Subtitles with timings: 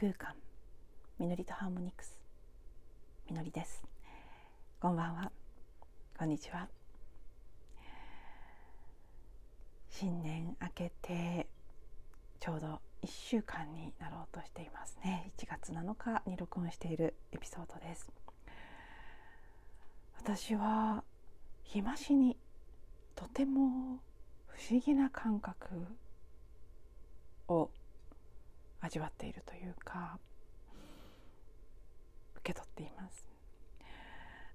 [0.00, 0.32] 空間
[1.18, 2.20] みのりとハーモニクス。
[3.28, 3.82] みのりです。
[4.78, 5.32] こんばんは。
[6.16, 6.68] こんにちは。
[9.90, 11.48] 新年明けて
[12.38, 15.32] ちょうど1週間になろうとしていますね。
[15.36, 18.08] 1月7日に録音しているエピソードです。
[20.16, 21.02] 私は
[21.64, 22.36] 日増しに
[23.16, 23.98] とても
[24.46, 25.66] 不思議な感覚
[27.48, 27.68] を
[28.80, 30.18] 味わっているというか
[32.36, 33.26] 受け取っています。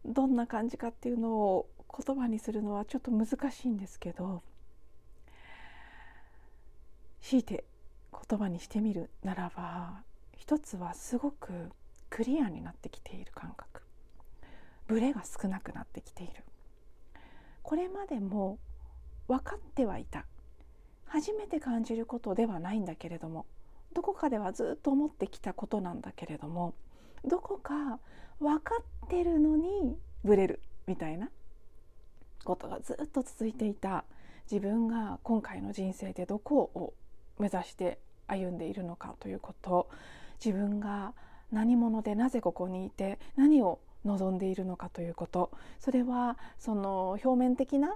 [0.06, 1.70] どんな感じかっていうのを
[2.06, 4.42] 言葉にするのはちょっと難しいんですけど
[7.22, 7.64] 強いて
[8.12, 10.02] 言葉にしてみるならば
[10.36, 11.72] 一つはすごく
[12.10, 13.82] クリアになってきている感覚。
[14.88, 16.44] ブレが少なくなってきている。
[17.64, 18.60] これまでも
[19.28, 20.26] 分かってはいた。
[21.06, 23.46] 初めて感じることではないんだけれども
[23.94, 26.74] どこかではずっと思ってきたことなんだけれども
[27.26, 28.00] どこか
[28.40, 31.30] 分かってるのにブレるみたいな
[32.44, 34.04] ことがずっと続いていた。
[34.52, 36.94] 自分が今回の人生でどこを
[37.40, 39.90] 目指して歩んでいるのかということ。
[40.44, 41.14] 自分が
[41.52, 45.52] 何者でなぜここにいて何を望んでいるのかということ。
[45.80, 47.96] それはその表面的な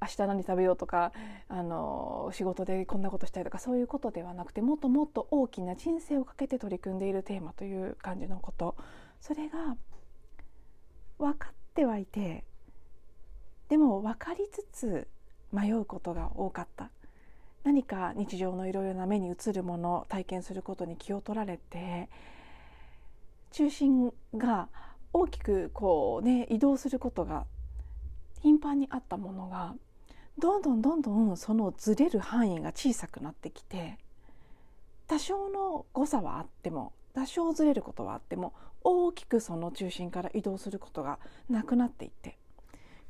[0.00, 1.12] 明日何食べようとか
[1.48, 8.76] あの仕事でこんなことしたいとかそういうことではなくてもっともっと大きな人生をかけて取り組んでいるテーマという感じのこと。
[9.20, 9.76] それが
[11.18, 12.44] 分かってはいて
[13.68, 15.08] でも分かりつつ
[15.52, 16.90] 迷うことが多かった。
[17.64, 22.08] 何か日常のいろいろな目に映るもの体験することに気を取られて
[23.50, 24.68] 中心が
[25.12, 27.44] 大きくこうね移動することが
[28.40, 29.74] 頻繁にあったものが
[30.38, 33.98] どんどんどんどんそのずれる範囲が小さくなってきて
[35.06, 38.52] 多少の誤差はあっても多少ずれることはあっても
[38.82, 42.36] 大きくその中心から移動することがなくなっていって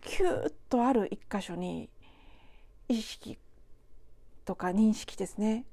[0.03, 1.91] キューッとある一箇所に
[2.89, 3.39] 意識
[4.45, 5.65] とか認識ですね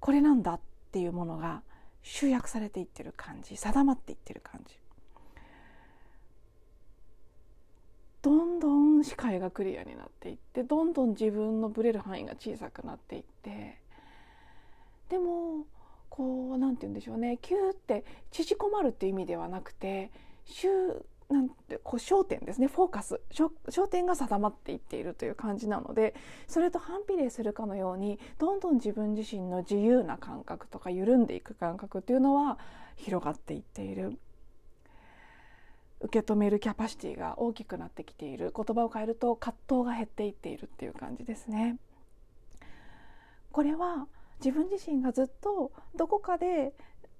[0.00, 1.62] これなんだっていうものが
[2.02, 4.74] 集約されていってる感じ定まっていってる感じ。
[8.22, 13.78] どんどん視界がクリアになっていってどんどん自分のぶれる範囲が小さくなっていって
[15.08, 15.66] でも
[16.08, 17.38] こう何て言うんでしょうね。
[17.40, 20.10] キューって縮こまるっていう意味ではなくて
[21.30, 22.66] なんてこう焦点ですね。
[22.66, 23.20] フォーカス。
[23.30, 26.14] 焦点が定まっていっているという感じなので
[26.48, 32.58] それと反比例するかのようにどんどん自分自身の自由な感覚とか緩んでいく感覚っていうのは
[32.96, 34.18] 広がっていっている。
[36.00, 38.52] 受け止めるキャパシティが大きくなってきている。
[38.56, 41.76] 言葉を変えると葛藤が減っていっているっていう感じですね。
[43.52, 44.06] これは
[44.44, 46.72] 自分自身がずっとどこかで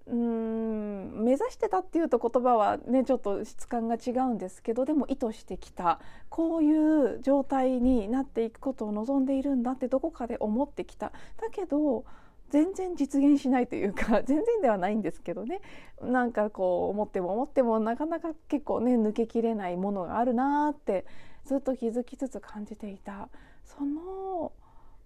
[0.06, 6.00] うん目指してたっていうと言葉はねちょっと質感が違うんですけどでも意図してきた。
[6.30, 11.12] こういう状態になっていくことを望んでいるんだってどこかで思ってきた。
[11.36, 12.04] だけど
[12.50, 15.60] 全然実現しないというか 全然ではないんですけどね。
[16.02, 21.06] なんかこう思っても思ってもなかなか結構ね抜けきれないものがあるなって
[21.44, 23.28] ずっと気づきつつ感じていた。
[23.64, 24.52] その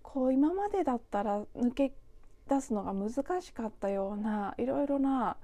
[0.03, 1.93] こう今までだったら抜け
[2.49, 5.37] 出すのが難しかったようないろいろな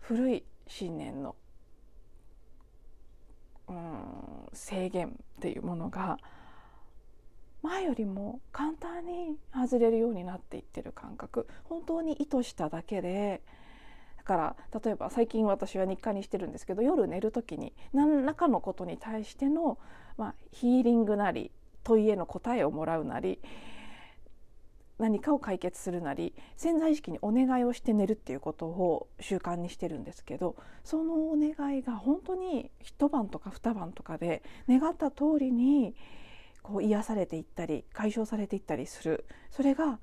[0.00, 1.34] 古い信念の
[3.68, 6.18] うん制限っていうものが
[7.64, 11.48] 前よりも簡単に外れるようになっていってる感覚。
[11.64, 13.42] 本当に意図しただけで。
[14.18, 19.78] だから例えば最近私は日課にしてるんですけど夜寝る時に何らかのことに対しての、
[20.16, 21.50] まあ、ヒーリングなり
[21.82, 23.38] 問いへの答えをもらうなり
[24.98, 35.94] 何かを解決するなり潜在意識にお願いをして寝るっていうことを習慣にしてるんですけどそのお願いが本当に一晩とか二晩とかで願った通りに
[36.64, 39.26] こう癒されていったり解消されていったりする。
[39.50, 40.00] それが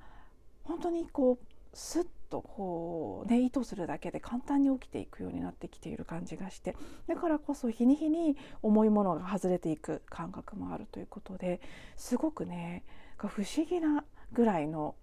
[0.64, 6.76] 本当にこうスッとこうね意図するだけで簡単に起きていくようになってきている感じがして
[7.06, 11.60] だからこそ日に日に重いものが外れていく感覚もあるということで
[11.96, 12.84] すごくね
[13.18, 14.94] 不思議なぐらいの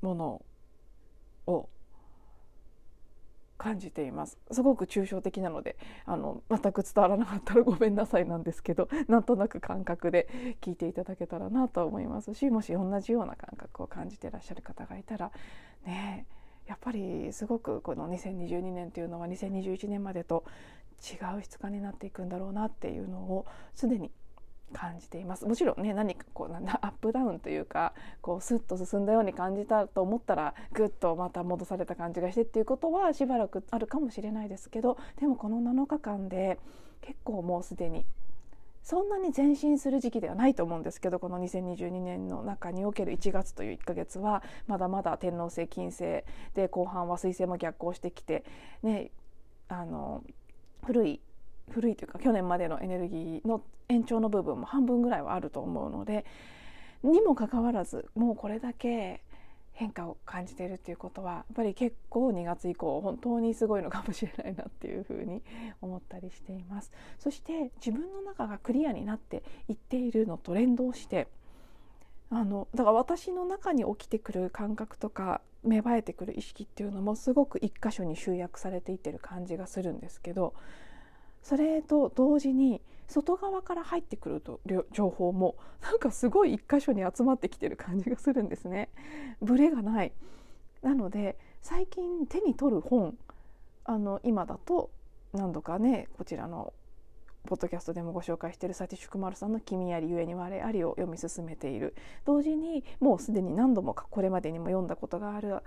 [0.00, 0.42] もの
[1.46, 1.68] を
[3.56, 4.38] 感じています。
[4.50, 15.30] すごく抽象的なのであの全く伝わらなかったら ごめんなさいなんですけどなんとなく感覚で聞いていただけたらなと思いますしもし同じような感覚を感じてらっしゃる方がいたら
[15.84, 16.26] ね
[16.66, 20.44] やっぱりすごくこの2022年というのは2021年までと
[21.02, 24.10] 違う質感になっていくんだろうなっていうのをすでに
[24.74, 25.46] 感じています。
[25.46, 36.58] もちろんね何かこうなんだ アップダウンというかこうスッと進んだように感じたと思ったらぐっとまた戻された感じがしてっていうことはしばらくあるかもしれないですけどでもこの7日間で
[37.00, 38.04] 結構もうすでに
[38.82, 46.22] そんなに前進する時期ではないと思うんですけどこの2022年の中における1月という1ヶ月はまだまだ天王星金星
[46.54, 48.44] で後半は水星も逆行してきて
[48.82, 49.10] ね
[49.68, 50.22] あの
[50.84, 51.20] 古い
[51.70, 56.24] 古いというか去年までのエネルギーの延長の部分も半分ぐらいはあると思うので
[57.02, 59.22] にもかかわらずもうこれだけ
[59.72, 65.42] 変化を感じているっていうことはやっぱり結構2月以降本当にすごいのかもしれないなっていうふうに
[65.82, 66.92] 思ったりしています。
[67.18, 71.26] そして自分の中がクリアになっていっているのと連動して
[72.30, 80.54] あのだから私の中に起きてくる感覚とか芽生えてくる意識っていうのもすごく一箇所に集約されていってる感じがするんですけど
[81.44, 84.60] それと同時に外側から入ってくると
[84.90, 88.88] 情報も なんかすごい一箇所に集まってきてる感じがするんですね。
[89.42, 90.12] ブレがない
[90.82, 93.16] なので最近手に取る本
[93.84, 94.90] あの今だと
[95.34, 96.72] 何度かねこちらの
[97.46, 101.94] ポッドキャストでもご紹介しているサティシュクマルさんの「君ありゆえに我あり」を読み進めている
[102.24, 105.58] 同時にもうすでに何度もこれまでにも読んだことがある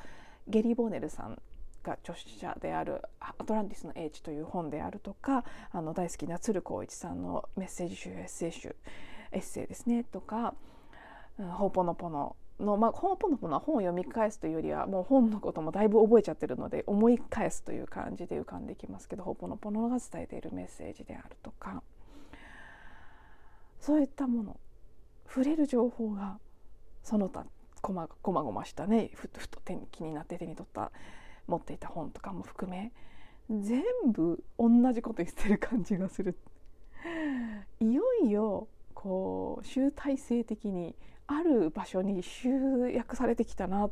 [0.47, 1.39] ゲリー・ボーネルさん
[1.94, 8.75] 著者である「アトランティスの英知」という本であるとかあの大好きな鶴光一さんのメッセージ集エッセイ集
[9.31, 10.56] エッセイですねとか
[11.38, 21.84] 「ほうぽのぽの」の、まあ、ほうぽのぽのは本を読み返すというよりはもう本のこともだいぶ覚えちゃってるので思い返すという感じで浮かんできますけどほうぽのぽのが伝えているメッセージであるとか。
[23.80, 24.60] そういったもの。
[25.28, 26.39] 触れる情報が
[27.04, 27.45] その他
[27.81, 28.07] こま
[28.44, 29.12] ごましたね。
[29.13, 30.92] ふとふと手に気になって手に取った
[31.48, 32.92] 持っていた本とかも含め
[33.50, 36.38] 全部同じこと言ってる感じがする。
[37.80, 40.96] いよいよこう集大成的に
[41.28, 42.50] ある場所に集
[42.94, 43.90] 約されてきたな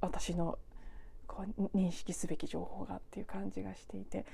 [0.00, 0.58] 私の
[1.26, 4.24] こう認識すべき情報がっていう感じがしていて。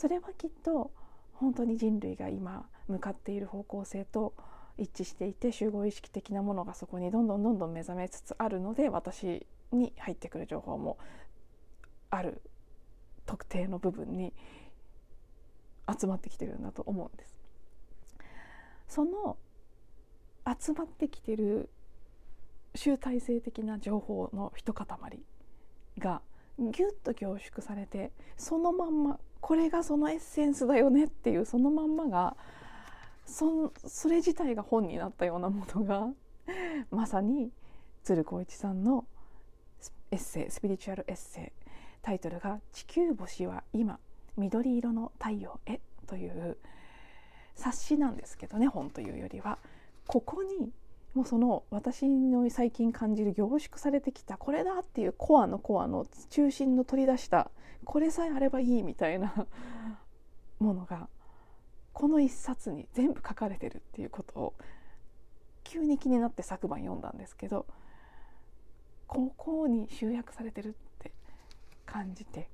[0.00, 0.90] それはきっと
[1.34, 4.32] 本当に人類が今向かっている方向性と
[4.78, 10.98] 一致していて集合意識的なものがそこにどんどんどんどん目覚めつつあるので私に入ってくる情報も
[12.10, 12.42] ある
[13.26, 14.32] 特定の部分に
[15.98, 17.36] 集まってきてるんだと思うんです。
[18.88, 19.36] その
[20.58, 21.70] 集まってきてる
[22.74, 24.86] 集大成的な情報の一塊
[25.98, 26.22] が
[26.58, 32.36] ギュッと凝縮されてそのまんまこれがそのエッセンスだよねっていうそのまんまが
[33.26, 36.08] そそれ自体が本になったようなものが
[36.90, 37.50] まさに
[38.02, 39.06] 鶴光一さんの
[40.10, 41.66] 「エッセイスピリチュアルエッセイ
[42.02, 43.98] タイトルが「地球星は今
[44.36, 46.56] 緑色の太陽へ」という
[47.54, 49.58] 冊子なんですけどね本というよりは。
[50.06, 50.72] ここに
[51.14, 57.50] もうその私の最近感じる凝縮されてきたこれだっていうコアのコアの中心の取り出した
[57.84, 59.46] これさえあればいいみたいな
[60.58, 61.08] ものが
[61.92, 64.54] この一冊に全部書かれてるっていうことを
[65.64, 67.66] 急に気になって昨晩読んだんですけど
[69.10, 71.10] ここに集約されてるって
[71.84, 72.48] 感じて。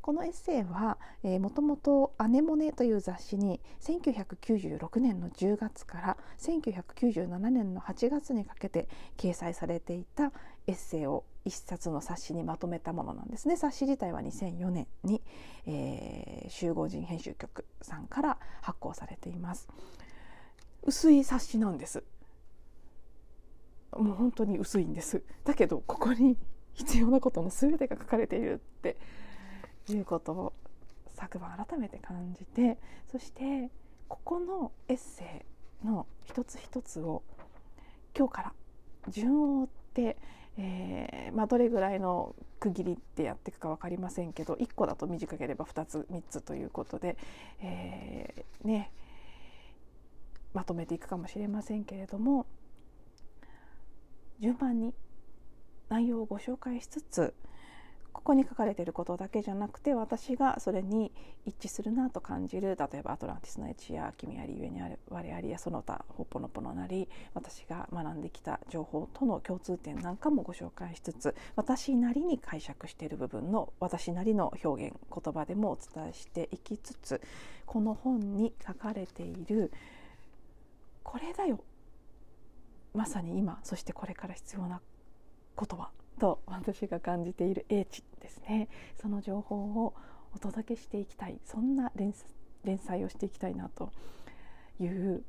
[0.00, 0.98] このエッセイは
[1.38, 10.32] もともと「アネモネ」という雑誌に1996年の10月から1997年の8月にかけて掲載されていた
[10.66, 13.56] エッセイを一冊の冊子にまとめたものなんですね。
[13.56, 15.22] 冊子自体は2004年に、
[15.66, 19.68] えー、集合人編集局さんから発行されています。
[20.82, 22.02] 薄い冊子なんです。
[23.96, 25.22] もう本当に薄いんです。
[25.44, 26.36] だけどここに
[26.74, 28.96] 必要なことの全てが書かれているって
[29.88, 30.52] いうことを
[31.14, 32.78] 昨晩改めて感じて
[33.10, 33.70] そして
[34.08, 35.44] ここのエッセ
[35.82, 37.22] イの一つ一つを
[38.16, 38.52] 今日から
[39.08, 40.16] 順を追って、
[40.58, 47.16] えーまあ、どれぐらいの区切りでやっていくか分かりませんけど1個だと短ければ2つ3つということで、
[47.60, 48.92] えー、ね、
[50.54, 52.46] まとめていくかもしれませんけれども
[54.42, 54.92] 順番に
[55.88, 57.32] 内容をご紹介しつつ
[58.12, 61.12] ここに書かれていることだけじゃなくて私がそれに
[61.46, 77.20] 一致するなと感じる例えば「アトランティスのエチや「君ありゆえにある我ありやその他ほっぽのぽのなり私が学んできた情報との共通点なんかもご紹介しつつ私なりに解釈している部分の私なりの表現言葉でもお伝えしていきつつ
[77.64, 79.72] この本に書かれている
[81.04, 81.60] これだよ
[82.94, 84.80] まさに今そしてこれから必要な
[85.54, 88.68] ことはと私が感じている英知ですね
[89.00, 89.94] その情報を
[90.34, 92.14] お届けしていきたいそんな連
[92.78, 93.90] 載をしていきたいなと
[94.80, 95.24] いう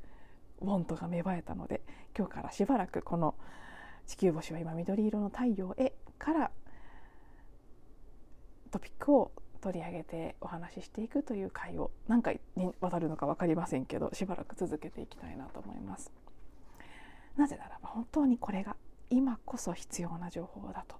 [0.60, 1.82] ウォントが芽生えたので
[2.16, 3.34] 今日からしばらくこの
[4.06, 6.50] 「地球星は今緑色の太陽へ」から
[8.70, 16.12] トピックを取り上げてお話ししていくという回を何回にわたるのか分かりませんけどしばらく続けていきたいなと思います。
[17.36, 18.76] なぜならば本当にこれが
[19.10, 20.96] 今こそ必要な情報だと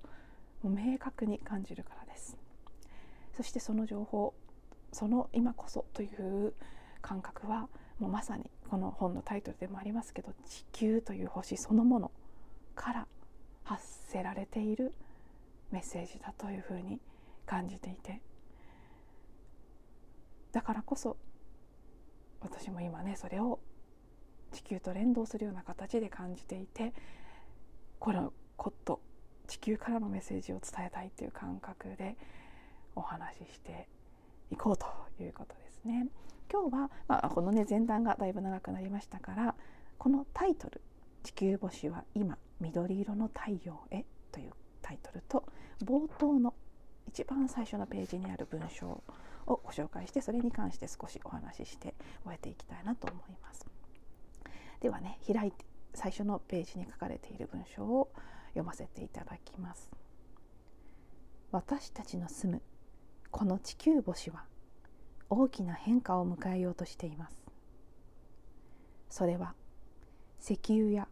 [0.69, 2.37] 明確に感じるからです。
[3.37, 4.35] そしてその情報
[4.93, 6.55] その今こそという
[7.03, 12.11] 感覚はもうまさにこの本のタイトルでもありますけど地球という星そのもの
[12.75, 13.07] から
[13.65, 14.93] 発せられている
[15.71, 17.01] メッセージだというふうに
[17.47, 18.21] 感じていて
[20.53, 21.17] だからこそ
[22.41, 23.59] 私も今ねそれを
[24.55, 26.95] 地球と連動するような形で感じていて
[27.99, 29.01] このこと
[29.47, 32.17] 地球からのメッセージを伝えたいという感覚で
[32.95, 33.89] お話しして
[34.51, 34.87] いこうと
[35.23, 36.07] いうことですね。
[36.51, 39.55] 今日は、まあ、このね前段がだいぶ長くなりましたから
[39.99, 40.81] このタイトル
[41.25, 45.45] 「地球星は今緑色の太陽へ」というタイトルと
[45.83, 46.55] 冒頭の
[47.09, 49.03] 一番最初のページにある文章
[49.47, 51.95] をご紹介してそれに関して少しお話しして
[52.25, 53.34] 終えていきたいなと思います。
[54.85, 55.65] ではね開いて
[55.95, 58.13] 最初のページに書かれている文章を
[58.49, 59.91] 読ませていただきます。
[61.53, 62.63] 私たちの住む
[63.31, 64.45] この地球星は
[65.31, 67.37] 大きな変化を迎えようとしています。
[69.09, 69.55] それは
[70.39, 71.09] 石油や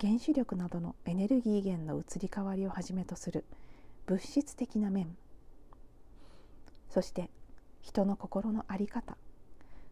[0.00, 3.44] 原子力などのエネルギー源の移り変わりをはじめとする
[4.06, 5.16] 物質的な面。
[6.88, 7.30] そして
[7.82, 9.16] 人の心の在り方。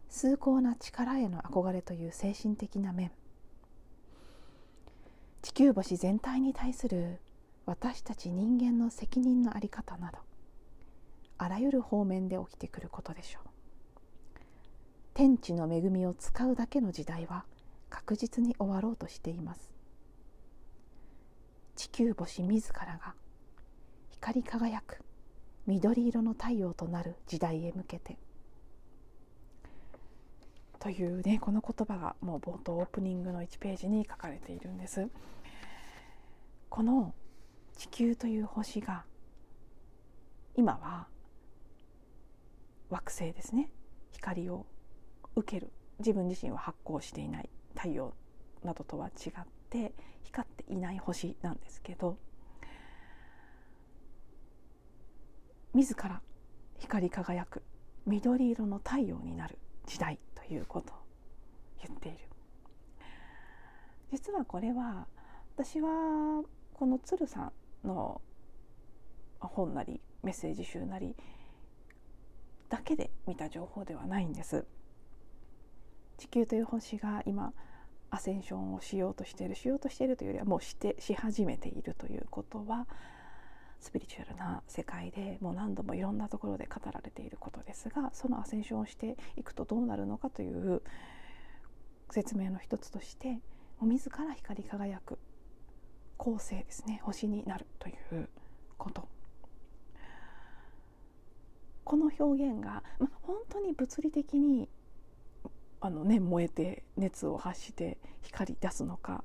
[0.08, 3.10] 崇高な力への憧れという精神的な面。
[5.42, 7.20] 地球星全体に対する
[7.66, 10.18] 私たち人間の責任の在り方など
[11.38, 13.48] あらゆる方面で起きてくることでしょう。
[15.14, 17.44] 天地の恵みを使うだけの時代は
[17.88, 19.72] 確実に終わろうとしています。
[21.74, 23.14] 地球星自らが
[24.10, 25.02] 光り輝く
[25.66, 28.18] 緑色の太陽となる時代へ向けて
[30.86, 35.08] というねこの言葉がもう冒頭オープニングの1ページに書かれているんです。
[36.68, 37.12] この
[37.76, 39.04] 地球という星が
[40.54, 41.08] 今は
[42.88, 43.68] 惑星ですね。
[44.12, 44.64] 光を
[45.34, 45.72] 受ける。
[45.98, 47.50] 自分自身は発光していない。
[47.74, 48.14] 太陽
[48.62, 49.32] などとは違っ
[49.68, 52.16] て光っていない星なんですけど
[55.74, 56.22] 自ら
[56.78, 57.64] 光り輝く
[58.06, 60.20] 緑色の太陽になる時代。
[60.52, 60.96] いうことを
[61.86, 62.18] 言っている。
[64.12, 65.06] 実はこれは
[65.56, 66.42] 私は
[66.74, 67.52] この鶴さ
[67.84, 68.20] んの
[69.40, 71.14] 本なりメッセージ集なり
[72.68, 74.64] だけで見た情報ではないんです。
[76.18, 77.52] 地球という星が今
[78.10, 82.86] アセンションをしようとしているしようとしているというよりはもうしてし始めているということは
[83.86, 90.82] スピリチュアルな世界でもう何度もいろんなところで語られていることですがそのアセンションをしていくとどうなるのかという
[92.10, 93.38] 説明の一つとして
[93.80, 95.20] 自ら光り輝く
[96.18, 98.28] 恒星ですね星になるという
[98.76, 99.06] こと。
[101.84, 104.68] この表現が、ま、本当に物理的に
[105.80, 109.22] あの、ね、燃えて熱を発して光り出すのか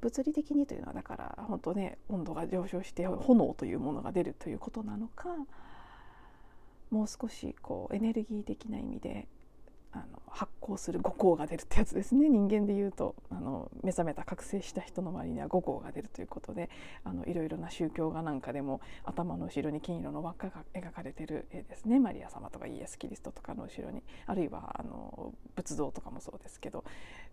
[0.00, 5.28] 物理的にというのはだから本当ね温度が上昇して炎というものが出るということなのか
[6.90, 9.26] もう少しこうエネルギー的な意味で
[9.92, 12.28] あの発光する五光が出るってやつですね。
[12.28, 16.68] 人間でいうとあの目覚めた覚醒した人の周りには五光が出るということで
[17.04, 21.98] あのいろいろな宗教画なんかでも頭の後ろに金色の輪っかが描かれてる絵ですね。
[21.98, 24.02] マリア様とかイエス・キリストとかの後ろに。
[24.26, 26.84] あるいはあの仏像とかもそうですけど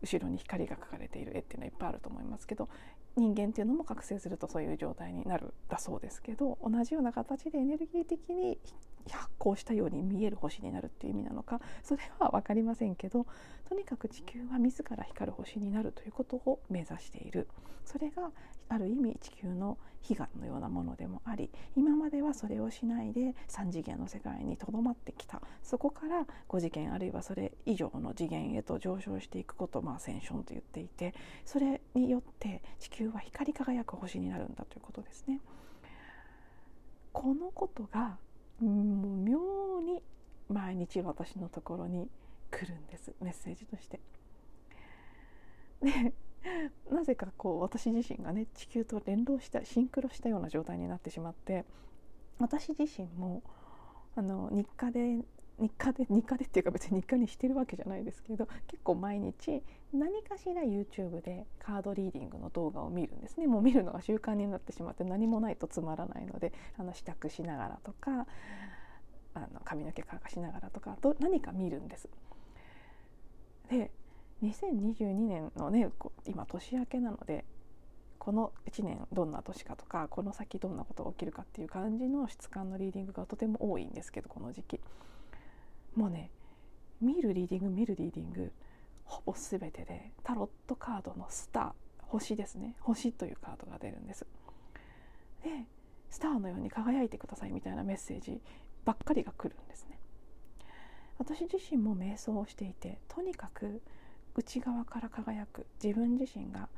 [0.01, 2.69] 後ろに光が描かれている絵っていうのはいっぱいあると思いますけど
[3.17, 8.57] 人間っていうのも覚醒するとそういう状態になるだそうですけど同じような形でエネルギー的に
[9.10, 13.25] 発光したように見える星になるっていう意味なのかそれは分かりませんけど
[13.69, 17.48] とにかく地球は自ら光る星になるということを目指している。
[17.86, 18.31] それが
[18.69, 31.13] ある意味地球の悲願のようなものでもあり今まではそれをしないで3次元の世界にとどまってきたそこから5次元あるいはそれ以上の次元へと上昇していくことを、まあ、センションと言っていて
[31.45, 35.39] それによって地球は光り輝く星になるんだということですね。
[37.12, 38.17] このことが
[38.60, 40.03] もう妙に
[40.50, 42.10] 毎日私のところに
[42.51, 44.00] 来るんですメッセージとして。
[45.81, 46.13] で
[46.92, 51.66] なぜかこう私自身がね地球と連動したシンクロしたような状態になってしまって
[52.40, 53.42] 私自身も
[54.16, 55.25] あの日課で
[55.58, 68.28] 日課で日課でっていうか別に日課にしてるわけじゃないですけど結構毎日何かしら YouTube でカードリーディングの動画を見るんですねもう見るのが習慣になってしまって何もないとつまらないのであの支度しながらとか
[69.34, 72.10] あの髪の毛乾かしながらとかと何か見るんです。
[73.70, 73.92] で
[74.46, 75.90] 2022年のね
[76.28, 77.46] 今年明けなので
[78.20, 84.80] この1年どんな年かとかこの先どんなことが起きるかっていう感じの質感のリーディングがとても多いんですけどこの時期。
[85.96, 86.32] もうね
[87.02, 88.52] 見るリーディング見るリーディング
[89.04, 92.75] ほぼ全てでタロットカードのスター星ですね。
[92.82, 94.25] 星というカードが出るんです。
[95.44, 95.66] で
[96.10, 98.42] スターのように輝いてくださいみたいなメッセージ
[98.86, 100.00] ばっかりが来るんですね。
[101.18, 103.82] 私自身も瞑想をしていてとにかく
[104.36, 105.65] 内側から輝く。
[105.84, 106.70] 自分自身が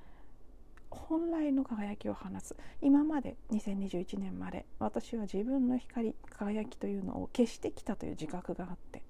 [0.90, 2.56] 本来の輝きを放つ。
[2.82, 9.04] 今まで2021年まで私は自分の光輝きというのを消してきたという自覚があって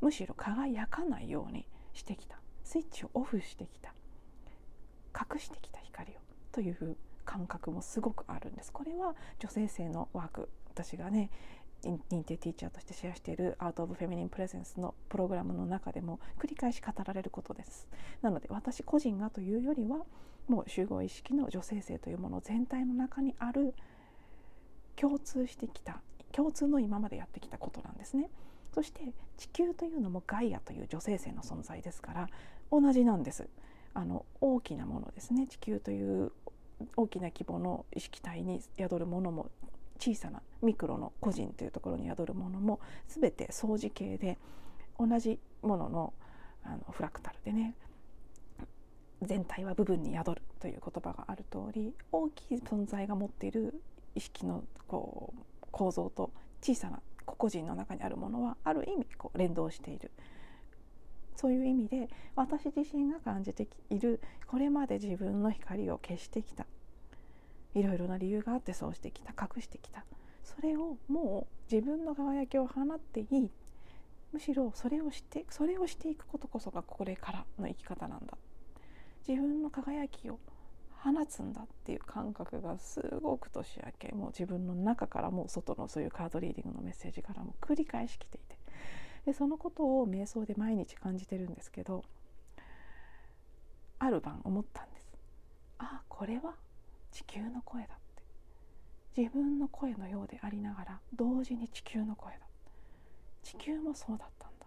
[0.00, 2.36] むしろ輝かないようにしてきた。
[2.64, 3.94] スイッチをオフしてきた。
[5.14, 6.14] 隠してきた光を
[6.52, 8.72] という感覚もすごくあるんです。
[8.72, 10.48] これは女性性のワーク。
[10.74, 11.30] 私がね
[11.82, 17.88] 認定ティーチャーとしてシェアしているアート・オブ・フェミニン・プレゼンスのプログラムの中でも繰り返し語られることです。
[18.22, 20.04] なので私個人がというよりは
[20.48, 23.74] もう集合意識の女性性というもの全体の中にある
[24.96, 26.00] 共通してきた
[26.32, 28.30] 共通の今までやってきたことなんですね。
[28.74, 32.28] そして地球というのもガイアという女性性の存在ですから
[32.70, 33.48] 同じなんです。
[33.94, 35.46] あの大きなものですね。
[35.46, 36.32] 地球という
[36.96, 39.50] 大きな規模の意識体に宿るものも
[40.02, 44.36] 小さなミクロの個人というところに宿るものも全て相似形で
[44.98, 46.12] 同じものの
[46.64, 47.74] あのフラクタルでね
[49.22, 53.80] 全体は部分に宿るという言葉がある通り大きい存在が持っている
[54.16, 60.10] 意識のこう構造と小さな個々人の中にあるものはある意味こう連動している。
[61.36, 66.66] そういう意味で私自身が感じているこれまで自分の光を消してきた。
[67.74, 70.04] いろいろな理由があってそうしてきた隠してきた。
[70.44, 73.50] それをもう自分の輝きを放っていい。
[74.32, 78.36] むしろそれをしてそれをしていくことこそがこれからの生き方なんだ。
[79.26, 80.38] 自分の輝きを
[80.90, 88.56] 放つんだっていう感覚がすごく年明けもう自分の中からも外のそういうカードリーディングのメッセージからも繰り返し来ていて。
[89.26, 92.02] でそのことを瞑想で毎日感じてるんですけど
[94.00, 95.12] ある晩思ったんです。
[95.78, 96.54] ああこれは
[97.12, 98.22] 地球の声だって。
[99.16, 102.38] 自分の声のようでありながら同時に地球の声だ。
[103.42, 104.66] 地球もそうだったんだ。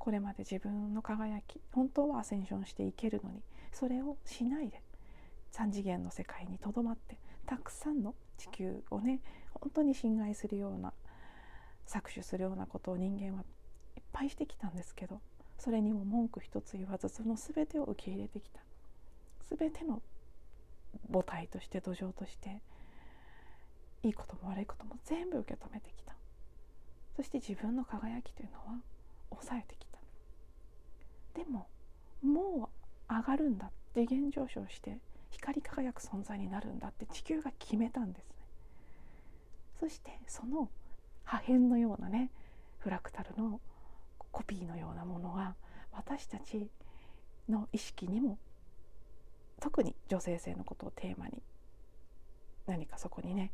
[0.00, 4.80] これまで自分の輝き本当はアセンションしていけるのにそれをしないで
[5.52, 9.20] 3次元の世界にとどまってたくさんの地球をね
[9.52, 10.94] 本当に侵害するような
[11.86, 13.44] 搾取するようなことを人間は
[13.94, 15.20] いっぱいしてきたんですけど
[15.58, 18.60] それにも文句一つ言わずその全てを受け入れてきた。
[19.54, 20.00] 全ての
[21.10, 22.60] 母体として土壌として
[24.02, 26.14] いいことも悪いことも全部受け止めてきた。
[27.16, 28.80] そして自分の輝きというのは
[29.30, 29.98] 抑えてきた。
[31.34, 31.68] でも
[32.22, 32.70] も
[33.10, 34.98] う上がるんだ次元上昇して
[35.30, 38.34] 光り輝く存在になるんだって地球が決めたんですね。
[39.78, 40.68] そしてその
[41.24, 42.30] 破片のようなね
[42.78, 43.60] フラクタルの
[44.32, 45.54] コピーのようなものが
[45.92, 46.70] 私たち
[47.48, 48.38] の意識にも
[49.60, 51.42] 特に女性性のことをテーマに
[52.66, 53.52] 何かそこにね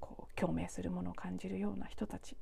[0.00, 2.36] こう共鳴するものを感じるような人たち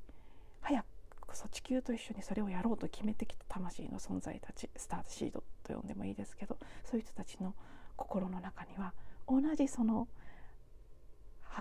[0.61, 0.83] 早
[1.21, 7.53] くそ地球と一緒にそれをやろうと決めてきた魂の存在たちスターシードと呼んでもいいですけどそういう人たちの
[7.95, 8.93] 心の中には
[9.27, 10.07] 同じその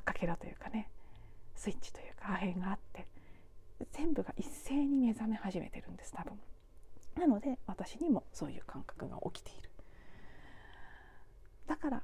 [0.05, 0.89] かけらというかね
[1.57, 3.07] スイッチというか破片があって
[3.93, 6.33] 全部が一斉に目覚め始めてるんです多分。
[7.17, 9.66] なので私にもそういう感覚が起きている。
[11.67, 12.03] だから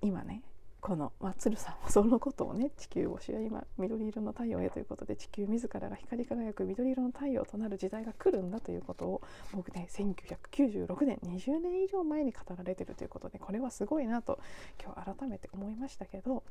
[0.00, 0.42] 今ね
[0.84, 9.22] この、まあ、鶴さんもそのことをね地球星は今緑色の太陽へということで地球自らが光り輝く緑色の太陽となる時代が来るんだということを
[9.54, 14.38] 僕ね1996年20年以上前に語られてるということでこれはすごいなと
[14.82, 16.42] 今日改めて思いましたけど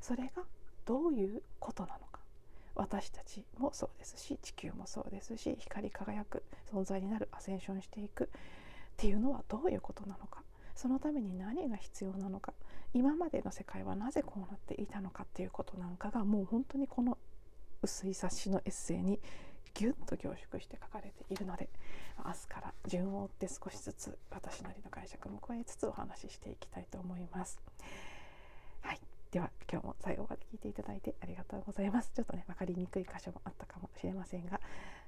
[0.00, 0.42] それが
[0.86, 2.20] どういうことなのか。
[2.76, 8.28] 私たちもそうですし地球もそうですし光り輝く存在になるアセンションしていくっ
[8.96, 10.42] ていうのはどういうことなのか。
[10.74, 12.52] そのために何が必要なのか
[12.92, 17.18] 今までの世界はなぜこうなっていたのかっていうことなんかがもう本当にこの
[17.82, 19.20] 薄い冊子のエッセイに
[19.74, 21.68] ぎゅっと凝縮して書かれているので
[22.24, 27.60] 明日から順を追って少しずつ私なりの解釈も加えつつお話ししていきたいと思います。
[28.82, 32.10] はい、では今日も最後まで聞いていただいてありがとうございます。
[32.14, 34.60] ちょっとね分かりにくい箇所もあったかもしれませんが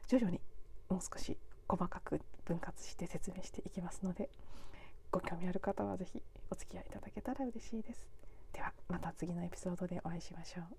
[0.06, 0.40] 徐々に
[0.88, 1.36] もう少し
[1.68, 4.30] 細かく分割して説明していきますので
[5.12, 8.08] ご興味ある方は是非お付き合いいただけたら嬉しいです。
[8.50, 10.76] ではまた次のエピソードでお会いしましょう。